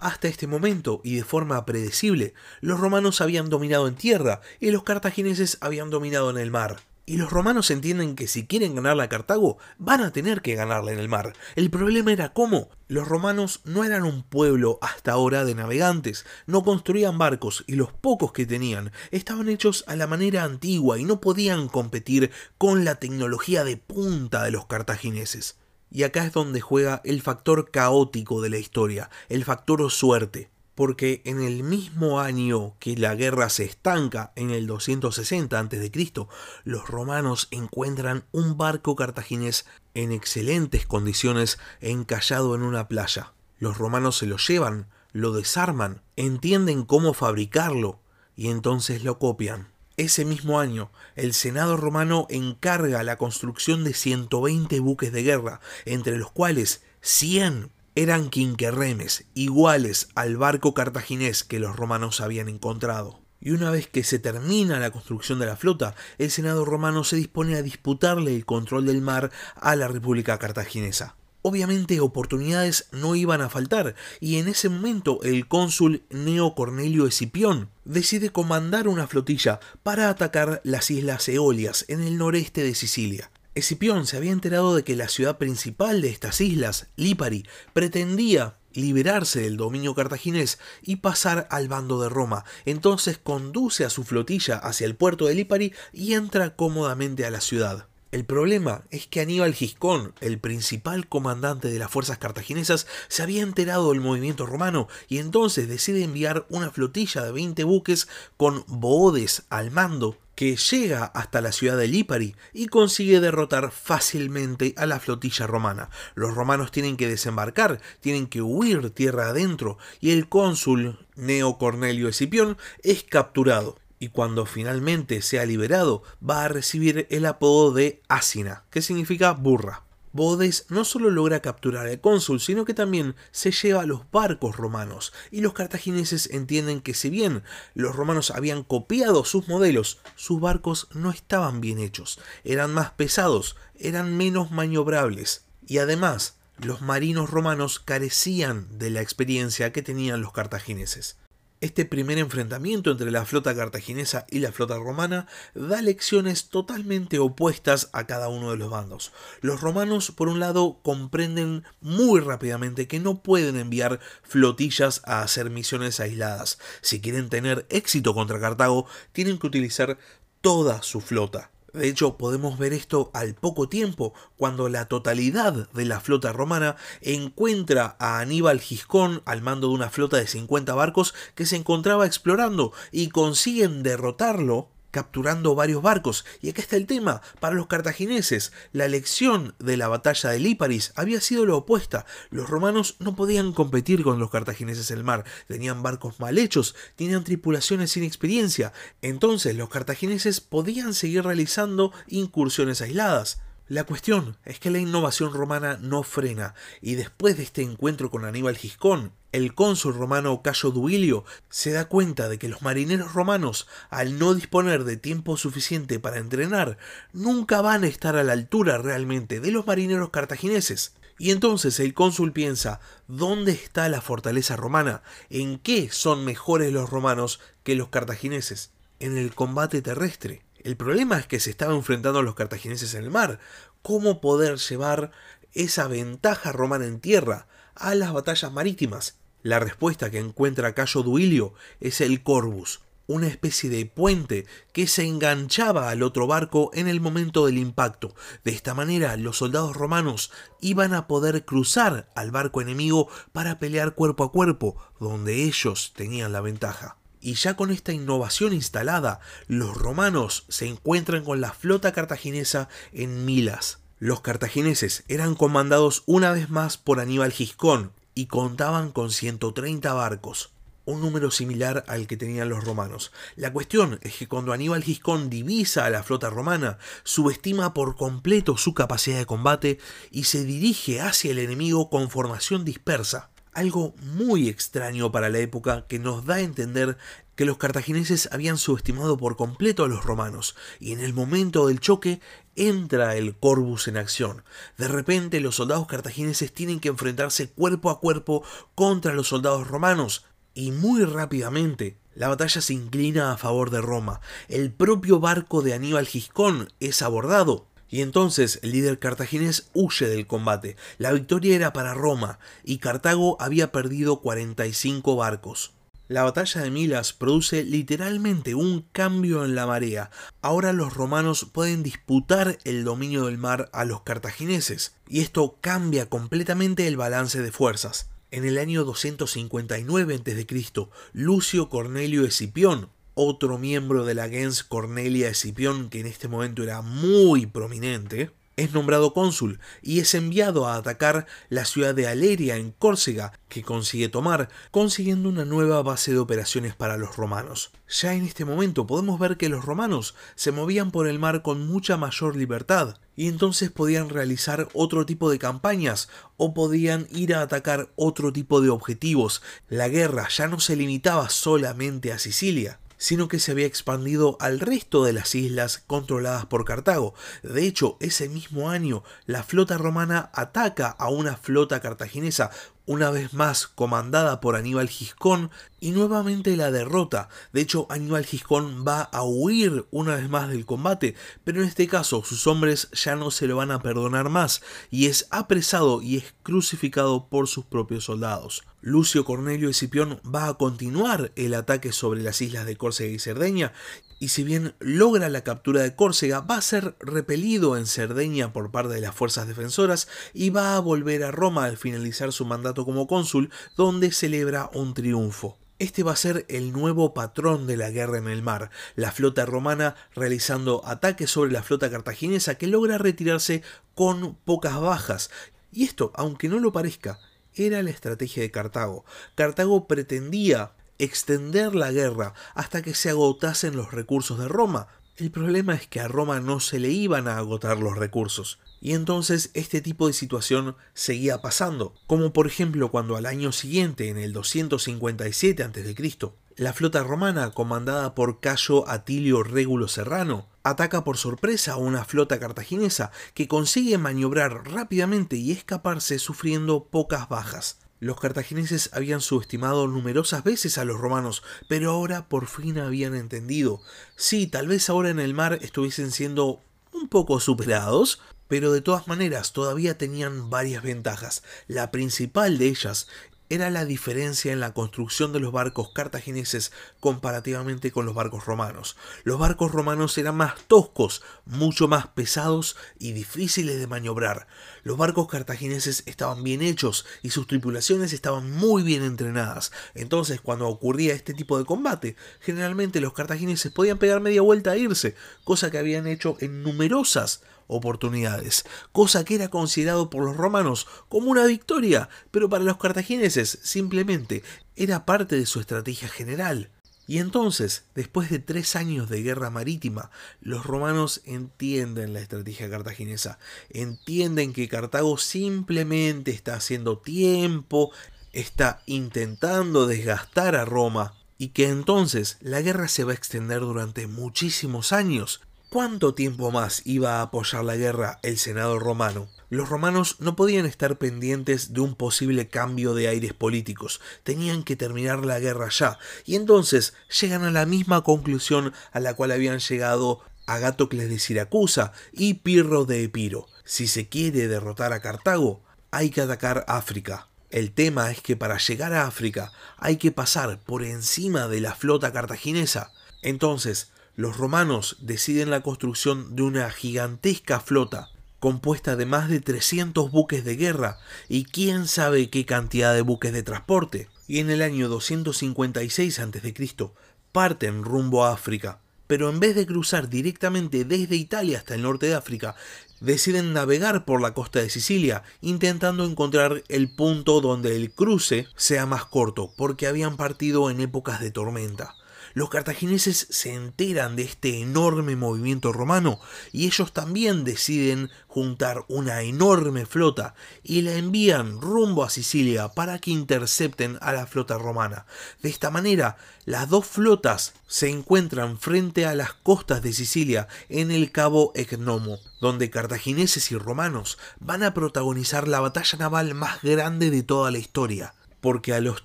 Hasta 0.00 0.28
este 0.28 0.46
momento, 0.46 1.00
y 1.02 1.16
de 1.16 1.24
forma 1.24 1.64
predecible, 1.66 2.34
los 2.60 2.78
romanos 2.78 3.20
habían 3.20 3.50
dominado 3.50 3.88
en 3.88 3.96
tierra 3.96 4.40
y 4.60 4.70
los 4.70 4.84
cartagineses 4.84 5.58
habían 5.60 5.90
dominado 5.90 6.30
en 6.30 6.38
el 6.38 6.50
mar. 6.52 6.76
Y 7.04 7.16
los 7.16 7.30
romanos 7.30 7.70
entienden 7.70 8.14
que 8.14 8.28
si 8.28 8.46
quieren 8.46 8.74
ganarla 8.74 9.04
a 9.04 9.08
Cartago, 9.08 9.56
van 9.78 10.02
a 10.02 10.12
tener 10.12 10.42
que 10.42 10.54
ganarla 10.54 10.92
en 10.92 10.98
el 10.98 11.08
mar. 11.08 11.32
El 11.56 11.70
problema 11.70 12.12
era 12.12 12.34
cómo. 12.34 12.68
Los 12.86 13.08
romanos 13.08 13.62
no 13.64 13.82
eran 13.82 14.04
un 14.04 14.22
pueblo 14.22 14.78
hasta 14.82 15.12
ahora 15.12 15.44
de 15.44 15.54
navegantes, 15.54 16.26
no 16.46 16.62
construían 16.62 17.16
barcos 17.16 17.64
y 17.66 17.76
los 17.76 17.92
pocos 17.92 18.32
que 18.32 18.44
tenían 18.46 18.92
estaban 19.10 19.48
hechos 19.48 19.84
a 19.88 19.96
la 19.96 20.06
manera 20.06 20.44
antigua 20.44 20.98
y 20.98 21.04
no 21.04 21.20
podían 21.20 21.68
competir 21.68 22.30
con 22.58 22.84
la 22.84 22.96
tecnología 22.96 23.64
de 23.64 23.78
punta 23.78 24.44
de 24.44 24.50
los 24.50 24.66
cartagineses. 24.66 25.56
Y 25.90 26.02
acá 26.02 26.24
es 26.24 26.32
donde 26.32 26.60
juega 26.60 27.00
el 27.04 27.22
factor 27.22 27.70
caótico 27.70 28.40
de 28.40 28.50
la 28.50 28.58
historia, 28.58 29.10
el 29.28 29.44
factor 29.44 29.90
suerte. 29.90 30.50
Porque 30.74 31.22
en 31.24 31.42
el 31.42 31.64
mismo 31.64 32.20
año 32.20 32.74
que 32.78 32.96
la 32.96 33.16
guerra 33.16 33.48
se 33.48 33.64
estanca, 33.64 34.32
en 34.36 34.50
el 34.50 34.68
260 34.68 35.58
a.C., 35.58 36.26
los 36.62 36.86
romanos 36.86 37.48
encuentran 37.50 38.24
un 38.30 38.56
barco 38.56 38.94
cartaginés 38.94 39.66
en 39.94 40.12
excelentes 40.12 40.86
condiciones 40.86 41.58
encallado 41.80 42.54
en 42.54 42.62
una 42.62 42.86
playa. 42.86 43.32
Los 43.58 43.76
romanos 43.76 44.18
se 44.18 44.26
lo 44.26 44.36
llevan, 44.36 44.86
lo 45.12 45.32
desarman, 45.32 46.02
entienden 46.14 46.84
cómo 46.84 47.12
fabricarlo 47.12 47.98
y 48.36 48.48
entonces 48.50 49.02
lo 49.02 49.18
copian. 49.18 49.68
Ese 49.98 50.24
mismo 50.24 50.60
año, 50.60 50.92
el 51.16 51.34
Senado 51.34 51.76
romano 51.76 52.28
encarga 52.30 53.02
la 53.02 53.18
construcción 53.18 53.82
de 53.82 53.94
120 53.94 54.78
buques 54.78 55.12
de 55.12 55.24
guerra, 55.24 55.60
entre 55.86 56.16
los 56.18 56.30
cuales 56.30 56.84
100 57.00 57.72
eran 57.96 58.30
quinquerremes, 58.30 59.24
iguales 59.34 60.08
al 60.14 60.36
barco 60.36 60.72
cartaginés 60.72 61.42
que 61.42 61.58
los 61.58 61.74
romanos 61.74 62.20
habían 62.20 62.48
encontrado. 62.48 63.18
Y 63.40 63.50
una 63.50 63.72
vez 63.72 63.88
que 63.88 64.04
se 64.04 64.20
termina 64.20 64.78
la 64.78 64.92
construcción 64.92 65.40
de 65.40 65.46
la 65.46 65.56
flota, 65.56 65.96
el 66.18 66.30
Senado 66.30 66.64
romano 66.64 67.02
se 67.02 67.16
dispone 67.16 67.56
a 67.56 67.62
disputarle 67.62 68.36
el 68.36 68.46
control 68.46 68.86
del 68.86 69.02
mar 69.02 69.32
a 69.56 69.74
la 69.74 69.88
República 69.88 70.38
Cartaginesa. 70.38 71.17
Obviamente 71.48 71.98
oportunidades 72.00 72.88
no 72.92 73.16
iban 73.16 73.40
a 73.40 73.48
faltar, 73.48 73.94
y 74.20 74.36
en 74.36 74.48
ese 74.48 74.68
momento 74.68 75.22
el 75.22 75.48
cónsul 75.48 76.02
Neo 76.10 76.54
Cornelio 76.54 77.06
Escipión 77.06 77.70
decide 77.86 78.28
comandar 78.28 78.86
una 78.86 79.06
flotilla 79.06 79.58
para 79.82 80.10
atacar 80.10 80.60
las 80.62 80.90
islas 80.90 81.26
Eolias 81.26 81.86
en 81.88 82.02
el 82.02 82.18
noreste 82.18 82.62
de 82.62 82.74
Sicilia. 82.74 83.30
Escipión 83.54 84.06
se 84.06 84.18
había 84.18 84.32
enterado 84.32 84.76
de 84.76 84.84
que 84.84 84.94
la 84.94 85.08
ciudad 85.08 85.38
principal 85.38 86.02
de 86.02 86.10
estas 86.10 86.42
islas, 86.42 86.88
Lipari, 86.96 87.46
pretendía 87.72 88.58
liberarse 88.74 89.40
del 89.40 89.56
dominio 89.56 89.94
cartaginés 89.94 90.58
y 90.82 90.96
pasar 90.96 91.48
al 91.50 91.66
bando 91.68 91.98
de 92.02 92.10
Roma. 92.10 92.44
Entonces 92.66 93.16
conduce 93.16 93.86
a 93.86 93.90
su 93.90 94.04
flotilla 94.04 94.58
hacia 94.58 94.84
el 94.84 94.96
puerto 94.96 95.24
de 95.24 95.34
Lipari 95.34 95.72
y 95.94 96.12
entra 96.12 96.56
cómodamente 96.56 97.24
a 97.24 97.30
la 97.30 97.40
ciudad. 97.40 97.86
El 98.10 98.24
problema 98.24 98.84
es 98.90 99.06
que 99.06 99.20
Aníbal 99.20 99.52
Giscón, 99.52 100.14
el 100.22 100.38
principal 100.38 101.08
comandante 101.08 101.68
de 101.68 101.78
las 101.78 101.90
fuerzas 101.90 102.16
cartaginesas, 102.16 102.86
se 103.08 103.22
había 103.22 103.42
enterado 103.42 103.90
del 103.90 104.00
movimiento 104.00 104.46
romano 104.46 104.88
y 105.08 105.18
entonces 105.18 105.68
decide 105.68 106.04
enviar 106.04 106.46
una 106.48 106.70
flotilla 106.70 107.22
de 107.22 107.32
20 107.32 107.64
buques 107.64 108.08
con 108.38 108.64
Boodes 108.66 109.42
al 109.50 109.70
mando 109.70 110.16
que 110.34 110.56
llega 110.56 111.04
hasta 111.04 111.42
la 111.42 111.52
ciudad 111.52 111.76
de 111.76 111.88
Lipari 111.88 112.34
y 112.54 112.68
consigue 112.68 113.20
derrotar 113.20 113.72
fácilmente 113.72 114.72
a 114.78 114.86
la 114.86 115.00
flotilla 115.00 115.46
romana. 115.46 115.90
Los 116.14 116.34
romanos 116.34 116.70
tienen 116.70 116.96
que 116.96 117.08
desembarcar, 117.08 117.78
tienen 118.00 118.26
que 118.26 118.40
huir 118.40 118.88
tierra 118.88 119.28
adentro 119.28 119.76
y 120.00 120.12
el 120.12 120.30
cónsul 120.30 121.06
Neo 121.14 121.58
Cornelio 121.58 122.08
Escipión 122.08 122.56
es 122.82 123.02
capturado 123.02 123.76
y 123.98 124.08
cuando 124.08 124.46
finalmente 124.46 125.22
sea 125.22 125.46
liberado 125.46 126.02
va 126.26 126.44
a 126.44 126.48
recibir 126.48 127.06
el 127.10 127.26
apodo 127.26 127.72
de 127.72 128.02
Asina, 128.08 128.64
que 128.70 128.82
significa 128.82 129.32
burra. 129.32 129.84
Bodes 130.12 130.66
no 130.70 130.84
solo 130.84 131.10
logra 131.10 131.40
capturar 131.40 131.86
al 131.86 132.00
cónsul, 132.00 132.40
sino 132.40 132.64
que 132.64 132.74
también 132.74 133.14
se 133.30 133.52
lleva 133.52 133.82
a 133.82 133.86
los 133.86 134.10
barcos 134.10 134.56
romanos, 134.56 135.12
y 135.30 135.42
los 135.42 135.52
cartagineses 135.52 136.30
entienden 136.30 136.80
que 136.80 136.94
si 136.94 137.10
bien 137.10 137.42
los 137.74 137.94
romanos 137.94 138.30
habían 138.30 138.64
copiado 138.64 139.24
sus 139.24 139.48
modelos, 139.48 139.98
sus 140.16 140.40
barcos 140.40 140.88
no 140.94 141.10
estaban 141.10 141.60
bien 141.60 141.78
hechos, 141.78 142.18
eran 142.42 142.72
más 142.72 142.90
pesados, 142.92 143.56
eran 143.78 144.16
menos 144.16 144.50
maniobrables, 144.50 145.44
y 145.66 145.78
además 145.78 146.36
los 146.58 146.80
marinos 146.80 147.30
romanos 147.30 147.78
carecían 147.78 148.78
de 148.78 148.90
la 148.90 149.02
experiencia 149.02 149.72
que 149.72 149.82
tenían 149.82 150.20
los 150.20 150.32
cartagineses. 150.32 151.16
Este 151.60 151.84
primer 151.84 152.18
enfrentamiento 152.18 152.92
entre 152.92 153.10
la 153.10 153.24
flota 153.24 153.52
cartaginesa 153.52 154.26
y 154.30 154.38
la 154.38 154.52
flota 154.52 154.76
romana 154.76 155.26
da 155.56 155.82
lecciones 155.82 156.50
totalmente 156.50 157.18
opuestas 157.18 157.90
a 157.92 158.06
cada 158.06 158.28
uno 158.28 158.52
de 158.52 158.56
los 158.56 158.70
bandos. 158.70 159.10
Los 159.40 159.60
romanos, 159.60 160.12
por 160.12 160.28
un 160.28 160.38
lado, 160.38 160.78
comprenden 160.84 161.64
muy 161.80 162.20
rápidamente 162.20 162.86
que 162.86 163.00
no 163.00 163.24
pueden 163.24 163.56
enviar 163.56 163.98
flotillas 164.22 165.02
a 165.04 165.22
hacer 165.22 165.50
misiones 165.50 165.98
aisladas. 165.98 166.60
Si 166.80 167.00
quieren 167.00 167.28
tener 167.28 167.66
éxito 167.70 168.14
contra 168.14 168.38
Cartago, 168.38 168.86
tienen 169.10 169.38
que 169.38 169.48
utilizar 169.48 169.98
toda 170.40 170.82
su 170.84 171.00
flota. 171.00 171.50
De 171.72 171.88
hecho, 171.88 172.16
podemos 172.16 172.58
ver 172.58 172.72
esto 172.72 173.10
al 173.12 173.34
poco 173.34 173.68
tiempo, 173.68 174.14
cuando 174.36 174.68
la 174.68 174.86
totalidad 174.86 175.70
de 175.70 175.84
la 175.84 176.00
flota 176.00 176.32
romana 176.32 176.76
encuentra 177.02 177.96
a 177.98 178.20
Aníbal 178.20 178.60
Giscón 178.60 179.22
al 179.26 179.42
mando 179.42 179.68
de 179.68 179.74
una 179.74 179.90
flota 179.90 180.16
de 180.16 180.26
50 180.26 180.74
barcos 180.74 181.14
que 181.34 181.46
se 181.46 181.56
encontraba 181.56 182.06
explorando 182.06 182.72
y 182.90 183.08
consiguen 183.08 183.82
derrotarlo 183.82 184.70
capturando 184.90 185.54
varios 185.54 185.82
barcos. 185.82 186.24
Y 186.40 186.50
acá 186.50 186.62
está 186.62 186.76
el 186.76 186.86
tema, 186.86 187.22
para 187.40 187.54
los 187.54 187.66
cartagineses, 187.66 188.52
la 188.72 188.88
lección 188.88 189.54
de 189.58 189.76
la 189.76 189.88
batalla 189.88 190.30
de 190.30 190.38
Líparis 190.38 190.92
había 190.96 191.20
sido 191.20 191.46
la 191.46 191.54
opuesta. 191.54 192.06
Los 192.30 192.48
romanos 192.48 192.96
no 192.98 193.14
podían 193.14 193.52
competir 193.52 194.02
con 194.02 194.18
los 194.18 194.30
cartagineses 194.30 194.90
en 194.90 194.98
el 194.98 195.04
mar, 195.04 195.24
tenían 195.46 195.82
barcos 195.82 196.20
mal 196.20 196.38
hechos, 196.38 196.74
tenían 196.96 197.24
tripulaciones 197.24 197.92
sin 197.92 198.04
experiencia. 198.04 198.72
Entonces 199.02 199.54
los 199.56 199.68
cartagineses 199.68 200.40
podían 200.40 200.94
seguir 200.94 201.24
realizando 201.24 201.92
incursiones 202.06 202.80
aisladas. 202.80 203.40
La 203.68 203.84
cuestión 203.84 204.38
es 204.46 204.58
que 204.58 204.70
la 204.70 204.78
innovación 204.78 205.34
romana 205.34 205.76
no 205.78 206.02
frena, 206.02 206.54
y 206.80 206.94
después 206.94 207.36
de 207.36 207.42
este 207.42 207.60
encuentro 207.60 208.10
con 208.10 208.24
Aníbal 208.24 208.56
Giscón, 208.56 209.12
el 209.30 209.54
cónsul 209.54 209.92
romano 209.92 210.40
Cayo 210.40 210.70
Duilio 210.70 211.26
se 211.50 211.72
da 211.72 211.84
cuenta 211.84 212.30
de 212.30 212.38
que 212.38 212.48
los 212.48 212.62
marineros 212.62 213.12
romanos, 213.12 213.68
al 213.90 214.18
no 214.18 214.32
disponer 214.32 214.84
de 214.84 214.96
tiempo 214.96 215.36
suficiente 215.36 216.00
para 216.00 216.16
entrenar, 216.16 216.78
nunca 217.12 217.60
van 217.60 217.84
a 217.84 217.88
estar 217.88 218.16
a 218.16 218.24
la 218.24 218.32
altura 218.32 218.78
realmente 218.78 219.38
de 219.38 219.50
los 219.50 219.66
marineros 219.66 220.08
cartagineses. 220.08 220.94
Y 221.18 221.30
entonces 221.30 221.78
el 221.78 221.92
cónsul 221.92 222.32
piensa, 222.32 222.80
¿dónde 223.06 223.52
está 223.52 223.90
la 223.90 224.00
fortaleza 224.00 224.56
romana? 224.56 225.02
¿En 225.28 225.58
qué 225.58 225.90
son 225.90 226.24
mejores 226.24 226.72
los 226.72 226.88
romanos 226.88 227.38
que 227.64 227.74
los 227.74 227.90
cartagineses? 227.90 228.70
En 228.98 229.18
el 229.18 229.34
combate 229.34 229.82
terrestre. 229.82 230.47
El 230.62 230.76
problema 230.76 231.18
es 231.18 231.26
que 231.26 231.40
se 231.40 231.50
estaban 231.50 231.76
enfrentando 231.76 232.18
a 232.18 232.22
los 232.22 232.34
cartagineses 232.34 232.94
en 232.94 233.04
el 233.04 233.10
mar. 233.10 233.38
¿Cómo 233.82 234.20
poder 234.20 234.56
llevar 234.56 235.12
esa 235.52 235.86
ventaja 235.88 236.52
romana 236.52 236.86
en 236.86 237.00
tierra 237.00 237.46
a 237.74 237.94
las 237.94 238.12
batallas 238.12 238.52
marítimas? 238.52 239.18
La 239.42 239.60
respuesta 239.60 240.10
que 240.10 240.18
encuentra 240.18 240.74
Cayo 240.74 241.02
Duilio 241.02 241.54
es 241.80 242.00
el 242.00 242.24
Corvus, 242.24 242.80
una 243.06 243.28
especie 243.28 243.70
de 243.70 243.86
puente 243.86 244.46
que 244.72 244.86
se 244.86 245.06
enganchaba 245.06 245.90
al 245.90 246.02
otro 246.02 246.26
barco 246.26 246.70
en 246.74 246.88
el 246.88 247.00
momento 247.00 247.46
del 247.46 247.56
impacto. 247.56 248.14
De 248.44 248.50
esta 248.50 248.74
manera 248.74 249.16
los 249.16 249.38
soldados 249.38 249.76
romanos 249.76 250.32
iban 250.60 250.92
a 250.92 251.06
poder 251.06 251.44
cruzar 251.44 252.10
al 252.16 252.32
barco 252.32 252.60
enemigo 252.60 253.08
para 253.32 253.58
pelear 253.58 253.94
cuerpo 253.94 254.24
a 254.24 254.32
cuerpo, 254.32 254.76
donde 254.98 255.44
ellos 255.44 255.92
tenían 255.96 256.32
la 256.32 256.40
ventaja. 256.40 256.98
Y 257.20 257.34
ya 257.34 257.54
con 257.54 257.70
esta 257.70 257.92
innovación 257.92 258.52
instalada, 258.52 259.20
los 259.46 259.76
romanos 259.76 260.44
se 260.48 260.66
encuentran 260.66 261.24
con 261.24 261.40
la 261.40 261.52
flota 261.52 261.92
cartaginesa 261.92 262.68
en 262.92 263.24
Milas. 263.24 263.78
Los 263.98 264.20
cartagineses 264.20 265.02
eran 265.08 265.34
comandados 265.34 266.04
una 266.06 266.30
vez 266.30 266.50
más 266.50 266.78
por 266.78 267.00
Aníbal 267.00 267.32
Giscón 267.32 267.92
y 268.14 268.26
contaban 268.26 268.92
con 268.92 269.10
130 269.10 269.92
barcos, 269.92 270.50
un 270.84 271.00
número 271.00 271.32
similar 271.32 271.84
al 271.88 272.06
que 272.06 272.16
tenían 272.16 272.48
los 272.48 272.62
romanos. 272.62 273.10
La 273.34 273.52
cuestión 273.52 273.98
es 274.02 274.16
que 274.16 274.28
cuando 274.28 274.52
Aníbal 274.52 274.84
Giscón 274.84 275.28
divisa 275.30 275.84
a 275.84 275.90
la 275.90 276.04
flota 276.04 276.30
romana, 276.30 276.78
subestima 277.02 277.74
por 277.74 277.96
completo 277.96 278.56
su 278.56 278.72
capacidad 278.72 279.18
de 279.18 279.26
combate 279.26 279.78
y 280.12 280.24
se 280.24 280.44
dirige 280.44 281.00
hacia 281.00 281.32
el 281.32 281.38
enemigo 281.40 281.90
con 281.90 282.08
formación 282.08 282.64
dispersa 282.64 283.30
algo 283.58 283.92
muy 284.02 284.48
extraño 284.48 285.10
para 285.10 285.30
la 285.30 285.38
época 285.38 285.84
que 285.88 285.98
nos 285.98 286.24
da 286.24 286.36
a 286.36 286.40
entender 286.40 286.96
que 287.34 287.44
los 287.44 287.58
cartagineses 287.58 288.28
habían 288.30 288.56
subestimado 288.56 289.16
por 289.16 289.36
completo 289.36 289.82
a 289.82 289.88
los 289.88 290.04
romanos, 290.04 290.54
y 290.78 290.92
en 290.92 291.00
el 291.00 291.12
momento 291.12 291.66
del 291.66 291.80
choque 291.80 292.20
entra 292.54 293.16
el 293.16 293.36
Corvus 293.36 293.88
en 293.88 293.96
acción. 293.96 294.44
De 294.76 294.86
repente 294.86 295.40
los 295.40 295.56
soldados 295.56 295.88
cartagineses 295.88 296.52
tienen 296.52 296.78
que 296.78 296.88
enfrentarse 296.88 297.50
cuerpo 297.50 297.90
a 297.90 297.98
cuerpo 297.98 298.44
contra 298.76 299.12
los 299.12 299.28
soldados 299.28 299.66
romanos, 299.66 300.24
y 300.54 300.70
muy 300.70 301.04
rápidamente 301.04 301.98
la 302.18 302.26
batalla 302.26 302.60
se 302.60 302.74
inclina 302.74 303.32
a 303.32 303.38
favor 303.38 303.70
de 303.70 303.80
Roma. 303.80 304.20
El 304.48 304.72
propio 304.72 305.20
barco 305.20 305.62
de 305.62 305.72
Aníbal 305.72 306.06
Giscón 306.06 306.72
es 306.80 307.00
abordado, 307.02 307.67
y 307.90 308.02
entonces 308.02 308.60
el 308.62 308.72
líder 308.72 308.98
cartaginés 308.98 309.70
huye 309.74 310.08
del 310.08 310.26
combate. 310.26 310.76
La 310.98 311.12
victoria 311.12 311.56
era 311.56 311.72
para 311.72 311.94
Roma 311.94 312.38
y 312.64 312.78
Cartago 312.78 313.36
había 313.40 313.72
perdido 313.72 314.20
45 314.20 315.16
barcos. 315.16 315.72
La 316.08 316.22
batalla 316.22 316.62
de 316.62 316.70
Milas 316.70 317.12
produce 317.12 317.64
literalmente 317.64 318.54
un 318.54 318.86
cambio 318.92 319.44
en 319.44 319.54
la 319.54 319.66
marea. 319.66 320.10
Ahora 320.40 320.72
los 320.72 320.94
romanos 320.94 321.46
pueden 321.52 321.82
disputar 321.82 322.58
el 322.64 322.82
dominio 322.82 323.26
del 323.26 323.36
mar 323.36 323.68
a 323.74 323.84
los 323.84 324.00
cartagineses, 324.02 324.94
y 325.06 325.20
esto 325.20 325.58
cambia 325.60 326.08
completamente 326.08 326.86
el 326.86 326.96
balance 326.96 327.42
de 327.42 327.52
fuerzas. 327.52 328.08
En 328.30 328.46
el 328.46 328.56
año 328.56 328.84
259 328.84 330.14
a.C., 330.14 330.88
Lucio 331.12 331.68
Cornelio 331.68 332.24
Escipión, 332.24 332.88
otro 333.20 333.58
miembro 333.58 334.04
de 334.04 334.14
la 334.14 334.28
gens 334.28 334.62
Cornelia 334.62 335.28
Escipión, 335.28 335.90
que 335.90 335.98
en 335.98 336.06
este 336.06 336.28
momento 336.28 336.62
era 336.62 336.82
muy 336.82 337.46
prominente, 337.46 338.30
es 338.56 338.72
nombrado 338.72 339.12
cónsul 339.12 339.58
y 339.82 339.98
es 339.98 340.14
enviado 340.14 340.68
a 340.68 340.76
atacar 340.76 341.26
la 341.48 341.64
ciudad 341.64 341.96
de 341.96 342.06
Aleria 342.06 342.54
en 342.54 342.70
Córcega, 342.70 343.32
que 343.48 343.64
consigue 343.64 344.08
tomar, 344.08 344.50
consiguiendo 344.70 345.28
una 345.28 345.44
nueva 345.44 345.82
base 345.82 346.12
de 346.12 346.20
operaciones 346.20 346.76
para 346.76 346.96
los 346.96 347.16
romanos. 347.16 347.72
Ya 347.88 348.14
en 348.14 348.24
este 348.24 348.44
momento 348.44 348.86
podemos 348.86 349.18
ver 349.18 349.36
que 349.36 349.48
los 349.48 349.64
romanos 349.64 350.14
se 350.36 350.52
movían 350.52 350.92
por 350.92 351.08
el 351.08 351.18
mar 351.18 351.42
con 351.42 351.66
mucha 351.66 351.96
mayor 351.96 352.36
libertad, 352.36 352.98
y 353.16 353.26
entonces 353.26 353.72
podían 353.72 354.10
realizar 354.10 354.68
otro 354.74 355.06
tipo 355.06 355.28
de 355.28 355.40
campañas 355.40 356.08
o 356.36 356.54
podían 356.54 357.08
ir 357.10 357.34
a 357.34 357.42
atacar 357.42 357.88
otro 357.96 358.32
tipo 358.32 358.60
de 358.60 358.70
objetivos. 358.70 359.42
La 359.68 359.88
guerra 359.88 360.28
ya 360.28 360.46
no 360.46 360.60
se 360.60 360.76
limitaba 360.76 361.30
solamente 361.30 362.12
a 362.12 362.20
Sicilia 362.20 362.78
sino 362.98 363.28
que 363.28 363.38
se 363.38 363.52
había 363.52 363.66
expandido 363.66 364.36
al 364.40 364.60
resto 364.60 365.04
de 365.04 365.12
las 365.12 365.34
islas 365.34 365.82
controladas 365.86 366.46
por 366.46 366.64
Cartago. 366.64 367.14
De 367.42 367.64
hecho, 367.64 367.96
ese 368.00 368.28
mismo 368.28 368.68
año, 368.68 369.02
la 369.26 369.42
flota 369.42 369.78
romana 369.78 370.30
ataca 370.34 370.88
a 370.88 371.08
una 371.08 371.36
flota 371.36 371.80
cartaginesa, 371.80 372.50
una 372.88 373.10
vez 373.10 373.34
más 373.34 373.66
comandada 373.68 374.40
por 374.40 374.56
Aníbal 374.56 374.88
Giscón, 374.88 375.50
y 375.78 375.90
nuevamente 375.90 376.56
la 376.56 376.70
derrota. 376.72 377.28
De 377.52 377.60
hecho, 377.60 377.86
Aníbal 377.90 378.24
Giscón 378.24 378.84
va 378.86 379.02
a 379.02 379.22
huir 379.22 379.86
una 379.90 380.16
vez 380.16 380.28
más 380.28 380.48
del 380.48 380.66
combate, 380.66 381.14
pero 381.44 381.62
en 381.62 381.68
este 381.68 381.86
caso 381.86 382.24
sus 382.24 382.46
hombres 382.46 382.88
ya 382.92 383.14
no 383.14 383.30
se 383.30 383.46
lo 383.46 383.56
van 383.56 383.70
a 383.70 383.80
perdonar 383.80 384.30
más, 384.30 384.62
y 384.90 385.06
es 385.06 385.28
apresado 385.30 386.02
y 386.02 386.16
es 386.16 386.34
crucificado 386.42 387.28
por 387.28 387.46
sus 387.46 387.66
propios 387.66 388.04
soldados. 388.04 388.64
Lucio 388.80 389.24
Cornelio 389.24 389.68
Escipión 389.68 390.20
va 390.24 390.48
a 390.48 390.54
continuar 390.54 391.30
el 391.36 391.54
ataque 391.54 391.92
sobre 391.92 392.22
las 392.22 392.40
islas 392.40 392.64
de 392.64 392.76
Córcega 392.76 393.12
y 393.12 393.18
Cerdeña, 393.18 393.72
y 394.18 394.28
si 394.28 394.44
bien 394.44 394.74
logra 394.80 395.28
la 395.28 395.42
captura 395.42 395.82
de 395.82 395.94
Córcega, 395.94 396.40
va 396.40 396.56
a 396.56 396.62
ser 396.62 396.96
repelido 397.00 397.76
en 397.76 397.86
Cerdeña 397.86 398.52
por 398.52 398.70
parte 398.70 398.94
de 398.94 399.00
las 399.00 399.14
fuerzas 399.14 399.46
defensoras 399.46 400.08
y 400.34 400.50
va 400.50 400.76
a 400.76 400.80
volver 400.80 401.22
a 401.22 401.30
Roma 401.30 401.64
al 401.64 401.76
finalizar 401.76 402.32
su 402.32 402.44
mandato 402.44 402.84
como 402.84 403.06
cónsul, 403.06 403.50
donde 403.76 404.10
celebra 404.10 404.70
un 404.74 404.94
triunfo. 404.94 405.58
Este 405.78 406.02
va 406.02 406.12
a 406.12 406.16
ser 406.16 406.44
el 406.48 406.72
nuevo 406.72 407.14
patrón 407.14 407.68
de 407.68 407.76
la 407.76 407.90
guerra 407.90 408.18
en 408.18 408.26
el 408.26 408.42
mar, 408.42 408.70
la 408.96 409.12
flota 409.12 409.46
romana 409.46 409.94
realizando 410.12 410.82
ataques 410.84 411.30
sobre 411.30 411.52
la 411.52 411.62
flota 411.62 411.88
cartaginesa 411.88 412.56
que 412.56 412.66
logra 412.66 412.98
retirarse 412.98 413.62
con 413.94 414.34
pocas 414.44 414.80
bajas. 414.80 415.30
Y 415.70 415.84
esto, 415.84 416.10
aunque 416.16 416.48
no 416.48 416.58
lo 416.58 416.72
parezca, 416.72 417.20
era 417.54 417.80
la 417.82 417.90
estrategia 417.90 418.42
de 418.42 418.50
Cartago. 418.50 419.04
Cartago 419.36 419.86
pretendía 419.86 420.72
extender 420.98 421.74
la 421.74 421.92
guerra 421.92 422.34
hasta 422.54 422.82
que 422.82 422.94
se 422.94 423.10
agotasen 423.10 423.76
los 423.76 423.92
recursos 423.92 424.38
de 424.38 424.48
Roma. 424.48 424.88
El 425.16 425.30
problema 425.30 425.74
es 425.74 425.86
que 425.86 426.00
a 426.00 426.08
Roma 426.08 426.40
no 426.40 426.60
se 426.60 426.78
le 426.78 426.90
iban 426.90 427.26
a 427.26 427.38
agotar 427.38 427.78
los 427.78 427.96
recursos. 427.96 428.60
Y 428.80 428.92
entonces 428.92 429.50
este 429.54 429.80
tipo 429.80 430.06
de 430.06 430.12
situación 430.12 430.76
seguía 430.94 431.42
pasando, 431.42 431.94
como 432.06 432.32
por 432.32 432.46
ejemplo 432.46 432.90
cuando 432.90 433.16
al 433.16 433.26
año 433.26 433.50
siguiente, 433.50 434.08
en 434.08 434.18
el 434.18 434.32
257 434.32 435.64
a.C., 435.64 436.32
La 436.56 436.72
flota 436.72 437.02
romana, 437.02 437.50
comandada 437.50 438.14
por 438.14 438.40
Cayo 438.40 438.88
Atilio 438.88 439.42
Régulo 439.42 439.88
Serrano, 439.88 440.48
ataca 440.62 441.02
por 441.02 441.16
sorpresa 441.16 441.72
a 441.72 441.76
una 441.76 442.04
flota 442.04 442.38
cartaginesa 442.38 443.10
que 443.34 443.48
consigue 443.48 443.98
maniobrar 443.98 444.70
rápidamente 444.70 445.36
y 445.36 445.50
escaparse 445.52 446.18
sufriendo 446.18 446.84
pocas 446.84 447.28
bajas. 447.28 447.78
Los 448.00 448.20
cartagineses 448.20 448.90
habían 448.92 449.20
subestimado 449.20 449.88
numerosas 449.88 450.44
veces 450.44 450.78
a 450.78 450.84
los 450.84 451.00
romanos, 451.00 451.42
pero 451.66 451.90
ahora 451.90 452.28
por 452.28 452.46
fin 452.46 452.78
habían 452.78 453.14
entendido. 453.14 453.80
Sí, 454.14 454.46
tal 454.46 454.68
vez 454.68 454.88
ahora 454.88 455.10
en 455.10 455.18
el 455.18 455.34
mar 455.34 455.58
estuviesen 455.62 456.12
siendo 456.12 456.62
un 456.92 457.08
poco 457.08 457.40
superados, 457.40 458.20
pero 458.46 458.72
de 458.72 458.80
todas 458.80 459.08
maneras 459.08 459.52
todavía 459.52 459.98
tenían 459.98 460.48
varias 460.48 460.82
ventajas. 460.82 461.42
La 461.66 461.90
principal 461.90 462.58
de 462.58 462.68
ellas 462.68 463.08
era 463.50 463.70
la 463.70 463.84
diferencia 463.84 464.52
en 464.52 464.60
la 464.60 464.74
construcción 464.74 465.32
de 465.32 465.40
los 465.40 465.52
barcos 465.52 465.90
cartagineses 465.90 466.70
comparativamente 467.00 467.92
con 467.92 468.06
los 468.06 468.14
barcos 468.14 468.46
romanos. 468.46 468.96
Los 469.24 469.38
barcos 469.38 469.72
romanos 469.72 470.16
eran 470.18 470.36
más 470.36 470.54
toscos, 470.66 471.22
mucho 471.44 471.88
más 471.88 472.08
pesados 472.08 472.76
y 472.98 473.12
difíciles 473.12 473.78
de 473.78 473.86
maniobrar. 473.86 474.46
Los 474.82 474.96
barcos 474.96 475.28
cartagineses 475.28 476.02
estaban 476.06 476.42
bien 476.42 476.62
hechos 476.62 477.06
y 477.22 477.30
sus 477.30 477.46
tripulaciones 477.46 478.12
estaban 478.12 478.50
muy 478.50 478.82
bien 478.82 479.02
entrenadas. 479.02 479.72
Entonces, 479.94 480.40
cuando 480.40 480.68
ocurría 480.68 481.14
este 481.14 481.34
tipo 481.34 481.58
de 481.58 481.64
combate, 481.64 482.16
generalmente 482.40 483.00
los 483.00 483.12
cartagineses 483.12 483.72
podían 483.72 483.98
pegar 483.98 484.20
media 484.20 484.42
vuelta 484.42 484.74
e 484.74 484.80
irse, 484.80 485.14
cosa 485.44 485.70
que 485.70 485.78
habían 485.78 486.06
hecho 486.06 486.36
en 486.40 486.62
numerosas 486.62 487.42
oportunidades, 487.68 488.64
cosa 488.92 489.24
que 489.24 489.36
era 489.36 489.48
considerado 489.48 490.10
por 490.10 490.24
los 490.24 490.36
romanos 490.36 490.86
como 491.08 491.30
una 491.30 491.46
victoria, 491.46 492.08
pero 492.30 492.48
para 492.48 492.64
los 492.64 492.78
cartagineses 492.78 493.58
simplemente 493.62 494.42
era 494.74 495.04
parte 495.04 495.36
de 495.36 495.46
su 495.46 495.60
estrategia 495.60 496.08
general. 496.08 496.70
Y 497.08 497.20
entonces, 497.20 497.86
después 497.94 498.28
de 498.28 498.38
tres 498.38 498.76
años 498.76 499.08
de 499.08 499.22
guerra 499.22 499.48
marítima, 499.48 500.10
los 500.42 500.66
romanos 500.66 501.22
entienden 501.24 502.12
la 502.12 502.20
estrategia 502.20 502.68
cartaginesa, 502.68 503.38
entienden 503.70 504.52
que 504.52 504.68
Cartago 504.68 505.16
simplemente 505.16 506.32
está 506.32 506.54
haciendo 506.54 506.98
tiempo, 506.98 507.92
está 508.34 508.82
intentando 508.84 509.86
desgastar 509.86 510.54
a 510.54 510.66
Roma, 510.66 511.14
y 511.38 511.48
que 511.48 511.68
entonces 511.68 512.36
la 512.40 512.60
guerra 512.60 512.88
se 512.88 513.04
va 513.04 513.12
a 513.12 513.14
extender 513.14 513.60
durante 513.60 514.06
muchísimos 514.06 514.92
años, 514.92 515.40
¿Cuánto 515.70 516.14
tiempo 516.14 516.50
más 516.50 516.80
iba 516.86 517.16
a 517.16 517.22
apoyar 517.22 517.62
la 517.62 517.76
guerra 517.76 518.20
el 518.22 518.38
Senado 518.38 518.78
romano? 518.78 519.28
Los 519.50 519.68
romanos 519.68 520.16
no 520.18 520.34
podían 520.34 520.64
estar 520.64 520.96
pendientes 520.96 521.74
de 521.74 521.82
un 521.82 521.94
posible 521.94 522.48
cambio 522.48 522.94
de 522.94 523.08
aires 523.08 523.34
políticos, 523.34 524.00
tenían 524.22 524.62
que 524.62 524.76
terminar 524.76 525.26
la 525.26 525.40
guerra 525.40 525.68
ya, 525.68 525.98
y 526.24 526.36
entonces 526.36 526.94
llegan 527.20 527.44
a 527.44 527.50
la 527.50 527.66
misma 527.66 528.02
conclusión 528.02 528.72
a 528.92 529.00
la 529.00 529.12
cual 529.12 529.30
habían 529.30 529.58
llegado 529.58 530.20
Agatocles 530.46 531.10
de 531.10 531.18
Siracusa 531.18 531.92
y 532.12 532.34
Pirro 532.34 532.86
de 532.86 533.04
Epiro. 533.04 533.46
Si 533.66 533.88
se 533.88 534.08
quiere 534.08 534.48
derrotar 534.48 534.94
a 534.94 535.02
Cartago, 535.02 535.60
hay 535.90 536.08
que 536.08 536.22
atacar 536.22 536.64
África. 536.66 537.28
El 537.50 537.72
tema 537.72 538.10
es 538.10 538.22
que 538.22 538.36
para 538.36 538.56
llegar 538.56 538.94
a 538.94 539.06
África 539.06 539.52
hay 539.76 539.98
que 539.98 540.12
pasar 540.12 540.60
por 540.60 540.82
encima 540.82 541.46
de 541.46 541.60
la 541.60 541.74
flota 541.74 542.10
cartaginesa. 542.10 542.90
Entonces, 543.20 543.90
los 544.18 544.36
romanos 544.36 544.96
deciden 544.98 545.48
la 545.48 545.60
construcción 545.60 546.34
de 546.34 546.42
una 546.42 546.68
gigantesca 546.72 547.60
flota 547.60 548.10
compuesta 548.40 548.96
de 548.96 549.06
más 549.06 549.28
de 549.28 549.38
300 549.38 550.10
buques 550.10 550.44
de 550.44 550.56
guerra 550.56 550.98
y 551.28 551.44
quién 551.44 551.86
sabe 551.86 552.28
qué 552.28 552.44
cantidad 552.44 552.92
de 552.94 553.02
buques 553.02 553.32
de 553.32 553.44
transporte. 553.44 554.08
Y 554.26 554.40
en 554.40 554.50
el 554.50 554.62
año 554.62 554.88
256 554.88 556.18
a.C. 556.18 556.90
parten 557.30 557.84
rumbo 557.84 558.24
a 558.24 558.32
África, 558.32 558.80
pero 559.06 559.30
en 559.30 559.38
vez 559.38 559.54
de 559.54 559.66
cruzar 559.66 560.08
directamente 560.08 560.84
desde 560.84 561.14
Italia 561.14 561.58
hasta 561.58 561.76
el 561.76 561.82
norte 561.82 562.06
de 562.06 562.16
África, 562.16 562.56
deciden 563.00 563.52
navegar 563.52 564.04
por 564.04 564.20
la 564.20 564.34
costa 564.34 564.58
de 564.58 564.68
Sicilia, 564.68 565.22
intentando 565.42 566.04
encontrar 566.04 566.64
el 566.68 566.92
punto 566.92 567.40
donde 567.40 567.76
el 567.76 567.92
cruce 567.92 568.48
sea 568.56 568.84
más 568.84 569.04
corto, 569.04 569.52
porque 569.56 569.86
habían 569.86 570.16
partido 570.16 570.72
en 570.72 570.80
épocas 570.80 571.20
de 571.20 571.30
tormenta. 571.30 571.94
Los 572.38 572.50
cartagineses 572.50 573.26
se 573.30 573.52
enteran 573.52 574.14
de 574.14 574.22
este 574.22 574.60
enorme 574.60 575.16
movimiento 575.16 575.72
romano 575.72 576.20
y 576.52 576.66
ellos 576.66 576.92
también 576.92 577.42
deciden 577.42 578.10
juntar 578.28 578.84
una 578.86 579.22
enorme 579.22 579.86
flota 579.86 580.36
y 580.62 580.82
la 580.82 580.92
envían 580.92 581.60
rumbo 581.60 582.04
a 582.04 582.10
Sicilia 582.10 582.68
para 582.68 583.00
que 583.00 583.10
intercepten 583.10 583.98
a 584.02 584.12
la 584.12 584.28
flota 584.28 584.56
romana. 584.56 585.04
De 585.42 585.48
esta 585.48 585.72
manera, 585.72 586.16
las 586.44 586.68
dos 586.68 586.86
flotas 586.86 587.54
se 587.66 587.88
encuentran 587.88 588.56
frente 588.60 589.04
a 589.04 589.16
las 589.16 589.32
costas 589.32 589.82
de 589.82 589.92
Sicilia 589.92 590.46
en 590.68 590.92
el 590.92 591.10
cabo 591.10 591.50
Ecnomo, 591.56 592.20
donde 592.40 592.70
cartagineses 592.70 593.50
y 593.50 593.58
romanos 593.58 594.16
van 594.38 594.62
a 594.62 594.74
protagonizar 594.74 595.48
la 595.48 595.58
batalla 595.58 595.98
naval 595.98 596.36
más 596.36 596.62
grande 596.62 597.10
de 597.10 597.24
toda 597.24 597.50
la 597.50 597.58
historia, 597.58 598.14
porque 598.40 598.74
a 598.74 598.80
los 598.80 599.04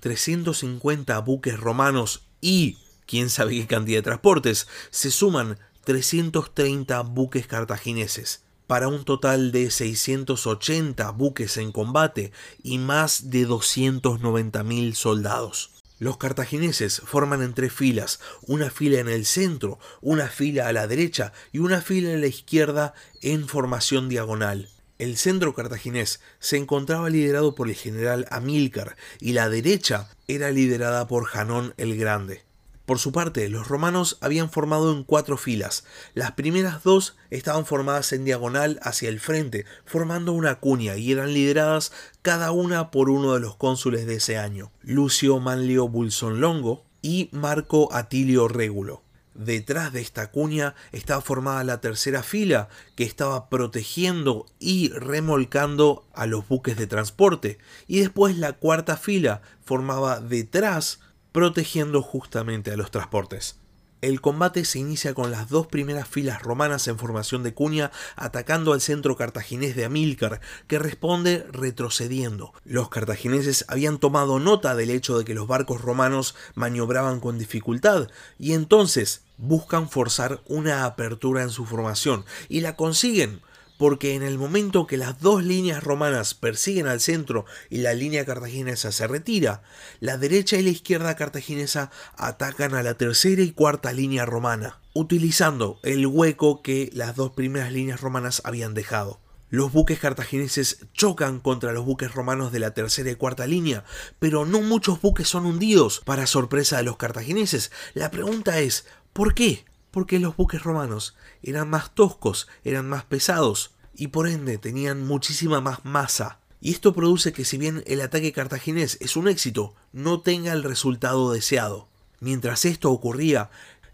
350 0.01 1.17
buques 1.17 1.59
romanos 1.59 2.27
y 2.39 2.77
quién 3.13 3.29
sabe 3.29 3.53
qué 3.53 3.67
cantidad 3.67 3.99
de 3.99 4.01
transportes, 4.01 4.67
se 4.89 5.11
suman 5.11 5.59
330 5.83 6.99
buques 7.01 7.45
cartagineses, 7.45 8.41
para 8.65 8.87
un 8.87 9.05
total 9.05 9.51
de 9.51 9.69
680 9.69 11.11
buques 11.11 11.57
en 11.57 11.71
combate 11.71 12.31
y 12.63 12.79
más 12.79 13.29
de 13.29 13.47
290.000 13.47 14.95
soldados. 14.95 15.69
Los 15.99 16.17
cartagineses 16.17 17.03
forman 17.05 17.43
en 17.43 17.53
tres 17.53 17.71
filas, 17.71 18.19
una 18.47 18.71
fila 18.71 18.99
en 18.99 19.09
el 19.09 19.27
centro, 19.27 19.77
una 20.01 20.27
fila 20.27 20.67
a 20.67 20.73
la 20.73 20.87
derecha 20.87 21.33
y 21.51 21.59
una 21.59 21.81
fila 21.81 22.13
en 22.13 22.21
la 22.21 22.25
izquierda 22.25 22.95
en 23.21 23.47
formación 23.47 24.09
diagonal. 24.09 24.69
El 24.97 25.17
centro 25.17 25.53
cartaginés 25.53 26.19
se 26.39 26.57
encontraba 26.57 27.11
liderado 27.11 27.53
por 27.53 27.69
el 27.69 27.75
general 27.75 28.25
Amílcar 28.31 28.97
y 29.19 29.33
la 29.33 29.49
derecha 29.49 30.09
era 30.27 30.49
liderada 30.49 31.07
por 31.07 31.25
Janón 31.25 31.75
el 31.77 31.95
Grande. 31.95 32.41
Por 32.85 32.99
su 32.99 33.13
parte, 33.13 33.47
los 33.47 33.69
romanos 33.69 34.17
habían 34.19 34.49
formado 34.49 34.91
en 34.91 35.03
cuatro 35.03 35.37
filas. 35.37 35.85
Las 36.13 36.33
primeras 36.33 36.83
dos 36.83 37.15
estaban 37.29 37.65
formadas 37.65 38.11
en 38.11 38.25
diagonal 38.25 38.77
hacia 38.83 39.07
el 39.07 39.21
frente, 39.21 39.65
formando 39.85 40.33
una 40.33 40.55
cuña 40.55 40.97
y 40.97 41.13
eran 41.13 41.33
lideradas 41.33 41.93
cada 42.21 42.51
una 42.51 42.91
por 42.91 43.09
uno 43.09 43.33
de 43.33 43.39
los 43.39 43.55
cónsules 43.55 44.05
de 44.05 44.15
ese 44.15 44.37
año, 44.37 44.71
Lucio 44.81 45.39
Manlio 45.39 45.87
Bulson 45.87 46.41
Longo 46.41 46.83
y 47.01 47.29
Marco 47.31 47.87
Atilio 47.93 48.49
Régulo. 48.49 49.01
Detrás 49.33 49.91
de 49.93 50.01
esta 50.01 50.29
cuña 50.29 50.75
estaba 50.91 51.21
formada 51.21 51.63
la 51.63 51.81
tercera 51.81 52.21
fila 52.21 52.67
que 52.95 53.03
estaba 53.03 53.49
protegiendo 53.49 54.45
y 54.59 54.89
remolcando 54.89 56.05
a 56.13 56.27
los 56.27 56.47
buques 56.47 56.77
de 56.77 56.85
transporte 56.85 57.57
y 57.87 58.01
después 58.01 58.37
la 58.37 58.53
cuarta 58.53 58.95
fila 58.95 59.41
formaba 59.63 60.19
detrás 60.19 60.99
protegiendo 61.33 62.01
justamente 62.01 62.71
a 62.71 62.77
los 62.77 62.89
transportes. 62.89 63.57
El 64.03 64.19
combate 64.19 64.65
se 64.65 64.79
inicia 64.79 65.13
con 65.13 65.31
las 65.31 65.47
dos 65.47 65.67
primeras 65.67 66.09
filas 66.09 66.41
romanas 66.41 66.89
en 66.89 66.99
formación 66.99 67.41
de 67.41 67.53
cuña 67.53 67.89
atacando 68.17 68.73
al 68.73 68.81
centro 68.81 69.15
cartaginés 69.15 69.77
de 69.77 69.85
Amílcar, 69.85 70.41
que 70.67 70.77
responde 70.77 71.47
retrocediendo. 71.49 72.53
Los 72.65 72.89
cartagineses 72.89 73.63
habían 73.69 73.99
tomado 73.99 74.39
nota 74.39 74.75
del 74.75 74.89
hecho 74.89 75.17
de 75.17 75.23
que 75.23 75.33
los 75.33 75.47
barcos 75.47 75.81
romanos 75.81 76.35
maniobraban 76.53 77.21
con 77.21 77.39
dificultad, 77.39 78.09
y 78.37 78.51
entonces 78.51 79.21
buscan 79.37 79.89
forzar 79.89 80.41
una 80.47 80.83
apertura 80.83 81.41
en 81.41 81.49
su 81.49 81.65
formación, 81.65 82.25
y 82.49 82.59
la 82.59 82.75
consiguen 82.75 83.41
porque 83.83 84.15
en 84.15 84.23
el 84.23 84.37
momento 84.37 84.87
que 84.87 84.95
las 84.95 85.19
dos 85.19 85.43
líneas 85.43 85.83
romanas 85.83 86.35
persiguen 86.35 86.87
al 86.87 87.01
centro 87.01 87.45
y 87.69 87.79
la 87.79 87.93
línea 87.93 88.23
cartaginesa 88.23 88.93
se 88.93 89.07
retira, 89.07 89.61
la 89.99 90.17
derecha 90.17 90.55
y 90.55 90.61
la 90.61 90.69
izquierda 90.69 91.17
cartaginesa 91.17 91.91
atacan 92.15 92.75
a 92.75 92.81
la 92.81 92.93
tercera 92.93 93.41
y 93.41 93.51
cuarta 93.51 93.91
línea 93.91 94.25
romana, 94.25 94.79
utilizando 94.93 95.81
el 95.83 96.07
hueco 96.07 96.61
que 96.61 96.91
las 96.93 97.17
dos 97.17 97.31
primeras 97.31 97.73
líneas 97.73 97.99
romanas 97.99 98.41
habían 98.45 98.73
dejado. 98.73 99.19
Los 99.49 99.73
buques 99.73 99.99
cartagineses 99.99 100.85
chocan 100.93 101.41
contra 101.41 101.73
los 101.73 101.83
buques 101.83 102.13
romanos 102.13 102.53
de 102.53 102.59
la 102.59 102.73
tercera 102.73 103.11
y 103.11 103.15
cuarta 103.15 103.47
línea, 103.47 103.83
pero 104.17 104.45
no 104.45 104.61
muchos 104.61 105.01
buques 105.01 105.27
son 105.27 105.45
hundidos, 105.45 106.01
para 106.05 106.25
sorpresa 106.25 106.77
de 106.77 106.83
los 106.83 106.95
cartagineses. 106.95 107.69
La 107.95 108.11
pregunta 108.11 108.61
es, 108.61 108.85
¿por 109.11 109.33
qué? 109.33 109.65
porque 109.93 110.17
los 110.17 110.35
buques 110.35 110.63
romanos 110.63 111.15
eran 111.43 111.69
más 111.69 111.93
toscos, 111.93 112.47
eran 112.63 112.89
más 112.89 113.05
pesados 113.05 113.72
y 113.95 114.07
por 114.07 114.27
ende 114.27 114.57
tenían 114.57 115.05
muchísima 115.05 115.61
más 115.61 115.85
masa. 115.85 116.39
Y 116.61 116.71
esto 116.71 116.93
produce 116.93 117.33
que 117.33 117.45
si 117.45 117.57
bien 117.57 117.83
el 117.87 118.01
ataque 118.01 118.31
cartaginés 118.31 118.97
es 119.01 119.17
un 119.17 119.27
éxito, 119.27 119.75
no 119.91 120.21
tenga 120.21 120.53
el 120.53 120.63
resultado 120.63 121.31
deseado. 121.31 121.89
Mientras 122.19 122.63
esto 122.63 122.89
ocurría, 122.89 123.49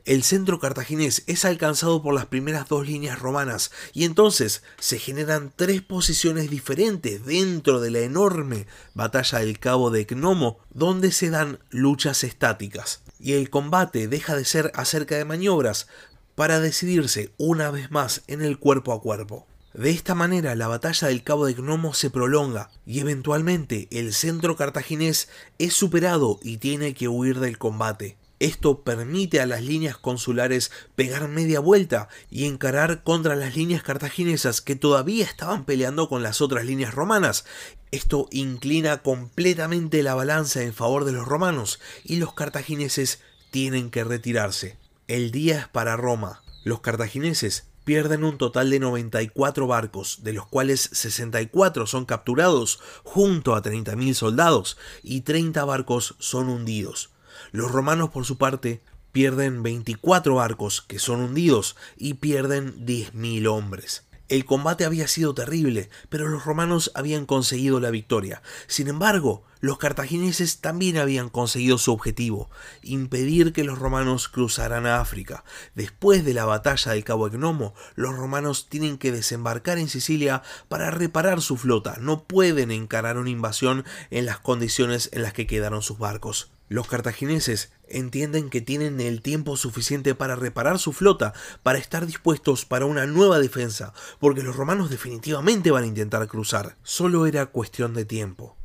el 0.05 0.23
centro 0.23 0.59
cartaginés 0.59 1.23
es 1.27 1.45
alcanzado 1.45 2.01
por 2.01 2.13
las 2.13 2.25
primeras 2.25 2.67
dos 2.67 2.87
líneas 2.87 3.19
romanas 3.19 3.71
y 3.93 4.05
entonces 4.05 4.63
se 4.79 4.97
generan 4.97 5.51
tres 5.55 5.81
posiciones 5.81 6.49
diferentes 6.49 7.25
dentro 7.25 7.79
de 7.79 7.91
la 7.91 7.99
enorme 7.99 8.65
batalla 8.93 9.39
del 9.39 9.59
cabo 9.59 9.91
de 9.91 10.05
Cnomo 10.05 10.59
donde 10.71 11.11
se 11.11 11.29
dan 11.29 11.59
luchas 11.69 12.23
estáticas. 12.23 13.01
y 13.19 13.33
el 13.33 13.49
combate 13.49 14.07
deja 14.07 14.35
de 14.35 14.45
ser 14.45 14.71
acerca 14.73 15.17
de 15.17 15.25
maniobras 15.25 15.87
para 16.35 16.61
decidirse 16.61 17.33
una 17.37 17.69
vez 17.69 17.91
más 17.91 18.21
en 18.27 18.41
el 18.41 18.57
cuerpo 18.57 18.93
a 18.93 19.01
cuerpo. 19.01 19.48
De 19.73 19.91
esta 19.91 20.15
manera 20.15 20.55
la 20.55 20.67
batalla 20.67 21.09
del 21.09 21.23
Cabo 21.23 21.45
de 21.45 21.53
Gnomo 21.53 21.93
se 21.93 22.09
prolonga 22.09 22.71
y 22.87 23.01
eventualmente 23.01 23.87
el 23.91 24.13
centro 24.13 24.55
cartaginés 24.55 25.29
es 25.59 25.73
superado 25.73 26.39
y 26.41 26.57
tiene 26.57 26.95
que 26.95 27.07
huir 27.07 27.39
del 27.39 27.59
combate. 27.59 28.17
Esto 28.39 28.83
permite 28.83 29.41
a 29.41 29.45
las 29.45 29.61
líneas 29.61 29.97
consulares 29.97 30.71
pegar 30.95 31.27
media 31.27 31.59
vuelta 31.59 32.07
y 32.31 32.45
encarar 32.45 33.03
contra 33.03 33.35
las 33.35 33.55
líneas 33.55 33.83
cartaginesas 33.83 34.61
que 34.61 34.75
todavía 34.75 35.25
estaban 35.25 35.65
peleando 35.65 36.09
con 36.09 36.23
las 36.23 36.41
otras 36.41 36.65
líneas 36.65 36.93
romanas. 36.93 37.45
Esto 37.91 38.27
inclina 38.31 39.03
completamente 39.03 40.01
la 40.03 40.15
balanza 40.15 40.63
en 40.63 40.73
favor 40.73 41.05
de 41.05 41.11
los 41.11 41.27
romanos 41.27 41.79
y 42.03 42.15
los 42.15 42.33
cartagineses 42.33 43.19
tienen 43.51 43.91
que 43.91 44.03
retirarse. 44.03 44.77
El 45.07 45.31
día 45.31 45.59
es 45.59 45.67
para 45.67 45.97
Roma. 45.97 46.41
Los 46.63 46.79
cartagineses 46.81 47.68
pierden 47.89 48.23
un 48.23 48.37
total 48.37 48.69
de 48.69 48.79
94 48.79 49.65
barcos, 49.65 50.19
de 50.21 50.33
los 50.33 50.45
cuales 50.45 50.91
64 50.91 51.87
son 51.87 52.05
capturados 52.05 52.79
junto 53.03 53.55
a 53.55 53.63
30.000 53.63 54.13
soldados 54.13 54.77
y 55.01 55.21
30 55.21 55.65
barcos 55.65 56.13
son 56.19 56.49
hundidos. 56.49 57.09
Los 57.51 57.71
romanos, 57.71 58.11
por 58.11 58.25
su 58.25 58.37
parte, 58.37 58.83
pierden 59.11 59.63
24 59.63 60.35
barcos 60.35 60.83
que 60.83 60.99
son 60.99 61.19
hundidos 61.21 61.75
y 61.97 62.13
pierden 62.13 62.85
10.000 62.85 63.47
hombres. 63.47 64.07
El 64.29 64.45
combate 64.45 64.85
había 64.85 65.07
sido 65.07 65.33
terrible, 65.33 65.89
pero 66.09 66.29
los 66.29 66.45
romanos 66.45 66.91
habían 66.93 67.25
conseguido 67.25 67.79
la 67.79 67.89
victoria. 67.89 68.43
Sin 68.67 68.87
embargo, 68.87 69.43
los 69.59 69.79
cartagineses 69.79 70.61
también 70.61 70.97
habían 70.97 71.29
conseguido 71.29 71.79
su 71.79 71.91
objetivo, 71.91 72.51
impedir 72.83 73.53
que 73.53 73.63
los 73.63 73.79
romanos 73.79 74.29
cruzaran 74.29 74.85
a 74.85 75.01
África. 75.01 75.43
Después 75.73 76.23
de 76.23 76.35
la 76.35 76.45
batalla 76.45 76.91
del 76.91 77.03
Cabo 77.03 77.27
Gnomo, 77.27 77.73
los 77.95 78.15
romanos 78.15 78.69
tienen 78.69 78.99
que 78.99 79.11
desembarcar 79.11 79.79
en 79.79 79.89
Sicilia 79.89 80.43
para 80.67 80.91
reparar 80.91 81.41
su 81.41 81.57
flota. 81.57 81.97
No 81.99 82.25
pueden 82.25 82.69
encarar 82.69 83.17
una 83.17 83.31
invasión 83.31 83.83
en 84.11 84.27
las 84.27 84.37
condiciones 84.37 85.09
en 85.11 85.23
las 85.23 85.33
que 85.33 85.47
quedaron 85.47 85.81
sus 85.81 85.97
barcos. 85.97 86.51
Los 86.69 86.87
cartagineses 86.87 87.71
entienden 87.87 88.51
que 88.51 88.61
tienen 88.61 89.01
el 89.01 89.23
tiempo 89.23 89.57
suficiente 89.57 90.13
para 90.13 90.35
reparar 90.35 90.77
su 90.77 90.93
flota, 90.93 91.33
para 91.63 91.79
estar 91.79 92.05
dispuestos 92.05 92.63
para 92.63 92.85
una 92.85 93.07
nueva 93.07 93.39
defensa, 93.39 93.91
porque 94.19 94.43
los 94.43 94.55
romanos 94.55 94.91
definitivamente 94.91 95.71
van 95.71 95.83
a 95.83 95.87
intentar 95.87 96.27
cruzar. 96.27 96.77
Solo 96.83 97.25
era 97.25 97.47
cuestión 97.47 97.95
de 97.95 98.05
tiempo. 98.05 98.55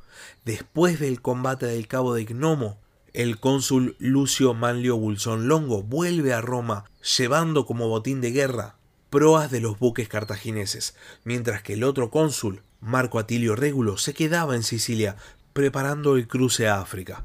Después 0.44 1.00
del 1.00 1.22
combate 1.22 1.64
del 1.64 1.88
Cabo 1.88 2.12
de 2.12 2.26
Gnomo, 2.26 2.78
el 3.14 3.40
cónsul 3.40 3.96
Lucio 3.98 4.52
Manlio 4.52 4.98
Bulsón 4.98 5.48
Longo 5.48 5.82
vuelve 5.82 6.34
a 6.34 6.42
Roma 6.42 6.84
llevando 7.16 7.64
como 7.64 7.88
botín 7.88 8.20
de 8.20 8.32
guerra 8.32 8.76
proas 9.08 9.48
de 9.48 9.60
los 9.60 9.78
buques 9.78 10.08
cartagineses, 10.08 10.96
mientras 11.22 11.62
que 11.62 11.74
el 11.74 11.84
otro 11.84 12.10
cónsul, 12.10 12.62
Marco 12.80 13.20
Atilio 13.20 13.54
Régulo, 13.54 13.96
se 13.96 14.12
quedaba 14.12 14.56
en 14.56 14.64
Sicilia 14.64 15.14
preparando 15.52 16.16
el 16.16 16.26
cruce 16.26 16.66
a 16.66 16.80
África. 16.80 17.24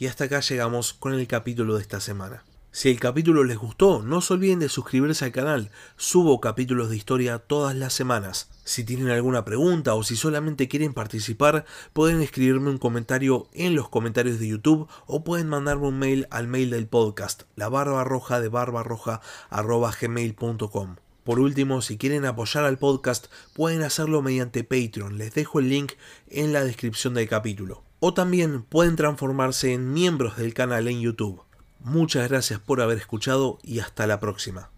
Y 0.00 0.06
hasta 0.06 0.24
acá 0.24 0.40
llegamos 0.40 0.94
con 0.94 1.12
el 1.12 1.26
capítulo 1.26 1.74
de 1.76 1.82
esta 1.82 2.00
semana. 2.00 2.42
Si 2.72 2.88
el 2.88 2.98
capítulo 2.98 3.44
les 3.44 3.58
gustó, 3.58 4.00
no 4.02 4.22
se 4.22 4.32
olviden 4.32 4.58
de 4.58 4.70
suscribirse 4.70 5.26
al 5.26 5.32
canal, 5.32 5.70
subo 5.98 6.40
capítulos 6.40 6.88
de 6.88 6.96
historia 6.96 7.38
todas 7.38 7.76
las 7.76 7.92
semanas. 7.92 8.48
Si 8.64 8.82
tienen 8.82 9.10
alguna 9.10 9.44
pregunta 9.44 9.94
o 9.94 10.02
si 10.02 10.16
solamente 10.16 10.68
quieren 10.68 10.94
participar, 10.94 11.66
pueden 11.92 12.22
escribirme 12.22 12.70
un 12.70 12.78
comentario 12.78 13.48
en 13.52 13.74
los 13.74 13.90
comentarios 13.90 14.38
de 14.38 14.48
YouTube 14.48 14.88
o 15.06 15.22
pueden 15.22 15.48
mandarme 15.48 15.88
un 15.88 15.98
mail 15.98 16.26
al 16.30 16.48
mail 16.48 16.70
del 16.70 16.86
podcast, 16.86 17.42
la 17.54 17.68
barba 17.68 18.02
roja 18.02 18.40
de 18.40 18.48
barbarroja 18.48 19.20
gmail.com. 19.50 20.96
Por 21.24 21.40
último, 21.40 21.82
si 21.82 21.98
quieren 21.98 22.24
apoyar 22.24 22.64
al 22.64 22.78
podcast, 22.78 23.26
pueden 23.54 23.82
hacerlo 23.82 24.22
mediante 24.22 24.64
Patreon, 24.64 25.18
les 25.18 25.34
dejo 25.34 25.60
el 25.60 25.68
link 25.68 25.92
en 26.28 26.52
la 26.52 26.64
descripción 26.64 27.14
del 27.14 27.28
capítulo 27.28 27.84
o 28.00 28.14
también 28.14 28.62
pueden 28.62 28.96
transformarse 28.96 29.74
en 29.74 29.92
miembros 29.92 30.38
del 30.38 30.54
canal 30.54 30.88
en 30.88 31.00
YouTube. 31.00 31.42
Muchas 31.80 32.28
gracias 32.28 32.58
por 32.58 32.80
haber 32.80 32.98
escuchado 32.98 33.58
y 33.62 33.80
hasta 33.80 34.06
la 34.06 34.18
próxima. 34.18 34.70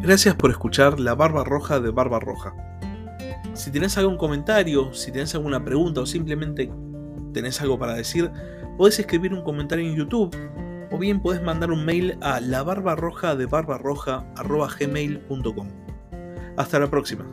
Gracias 0.00 0.36
por 0.36 0.50
escuchar 0.50 1.00
La 1.00 1.14
Barba 1.14 1.44
Roja 1.44 1.80
de 1.80 1.90
Barba 1.90 2.20
Roja. 2.20 2.54
Si 3.54 3.72
tenés 3.72 3.98
algún 3.98 4.16
comentario, 4.16 4.94
si 4.94 5.10
tenés 5.10 5.34
alguna 5.34 5.64
pregunta 5.64 6.00
o 6.00 6.06
simplemente 6.06 6.70
tenés 7.34 7.60
algo 7.60 7.78
para 7.78 7.94
decir, 7.94 8.30
podés 8.76 8.98
escribir 9.00 9.34
un 9.34 9.42
comentario 9.42 9.84
en 9.84 9.96
YouTube 9.96 10.34
o 10.90 10.98
bien 10.98 11.20
podés 11.20 11.42
mandar 11.42 11.70
un 11.70 11.84
mail 11.84 12.16
a 12.20 12.40
la 12.40 12.62
barbarroja 12.62 13.36
de 13.36 13.44
barbarroja.gmail.com. 13.46 15.68
Hasta 16.56 16.78
la 16.78 16.88
próxima. 16.88 17.26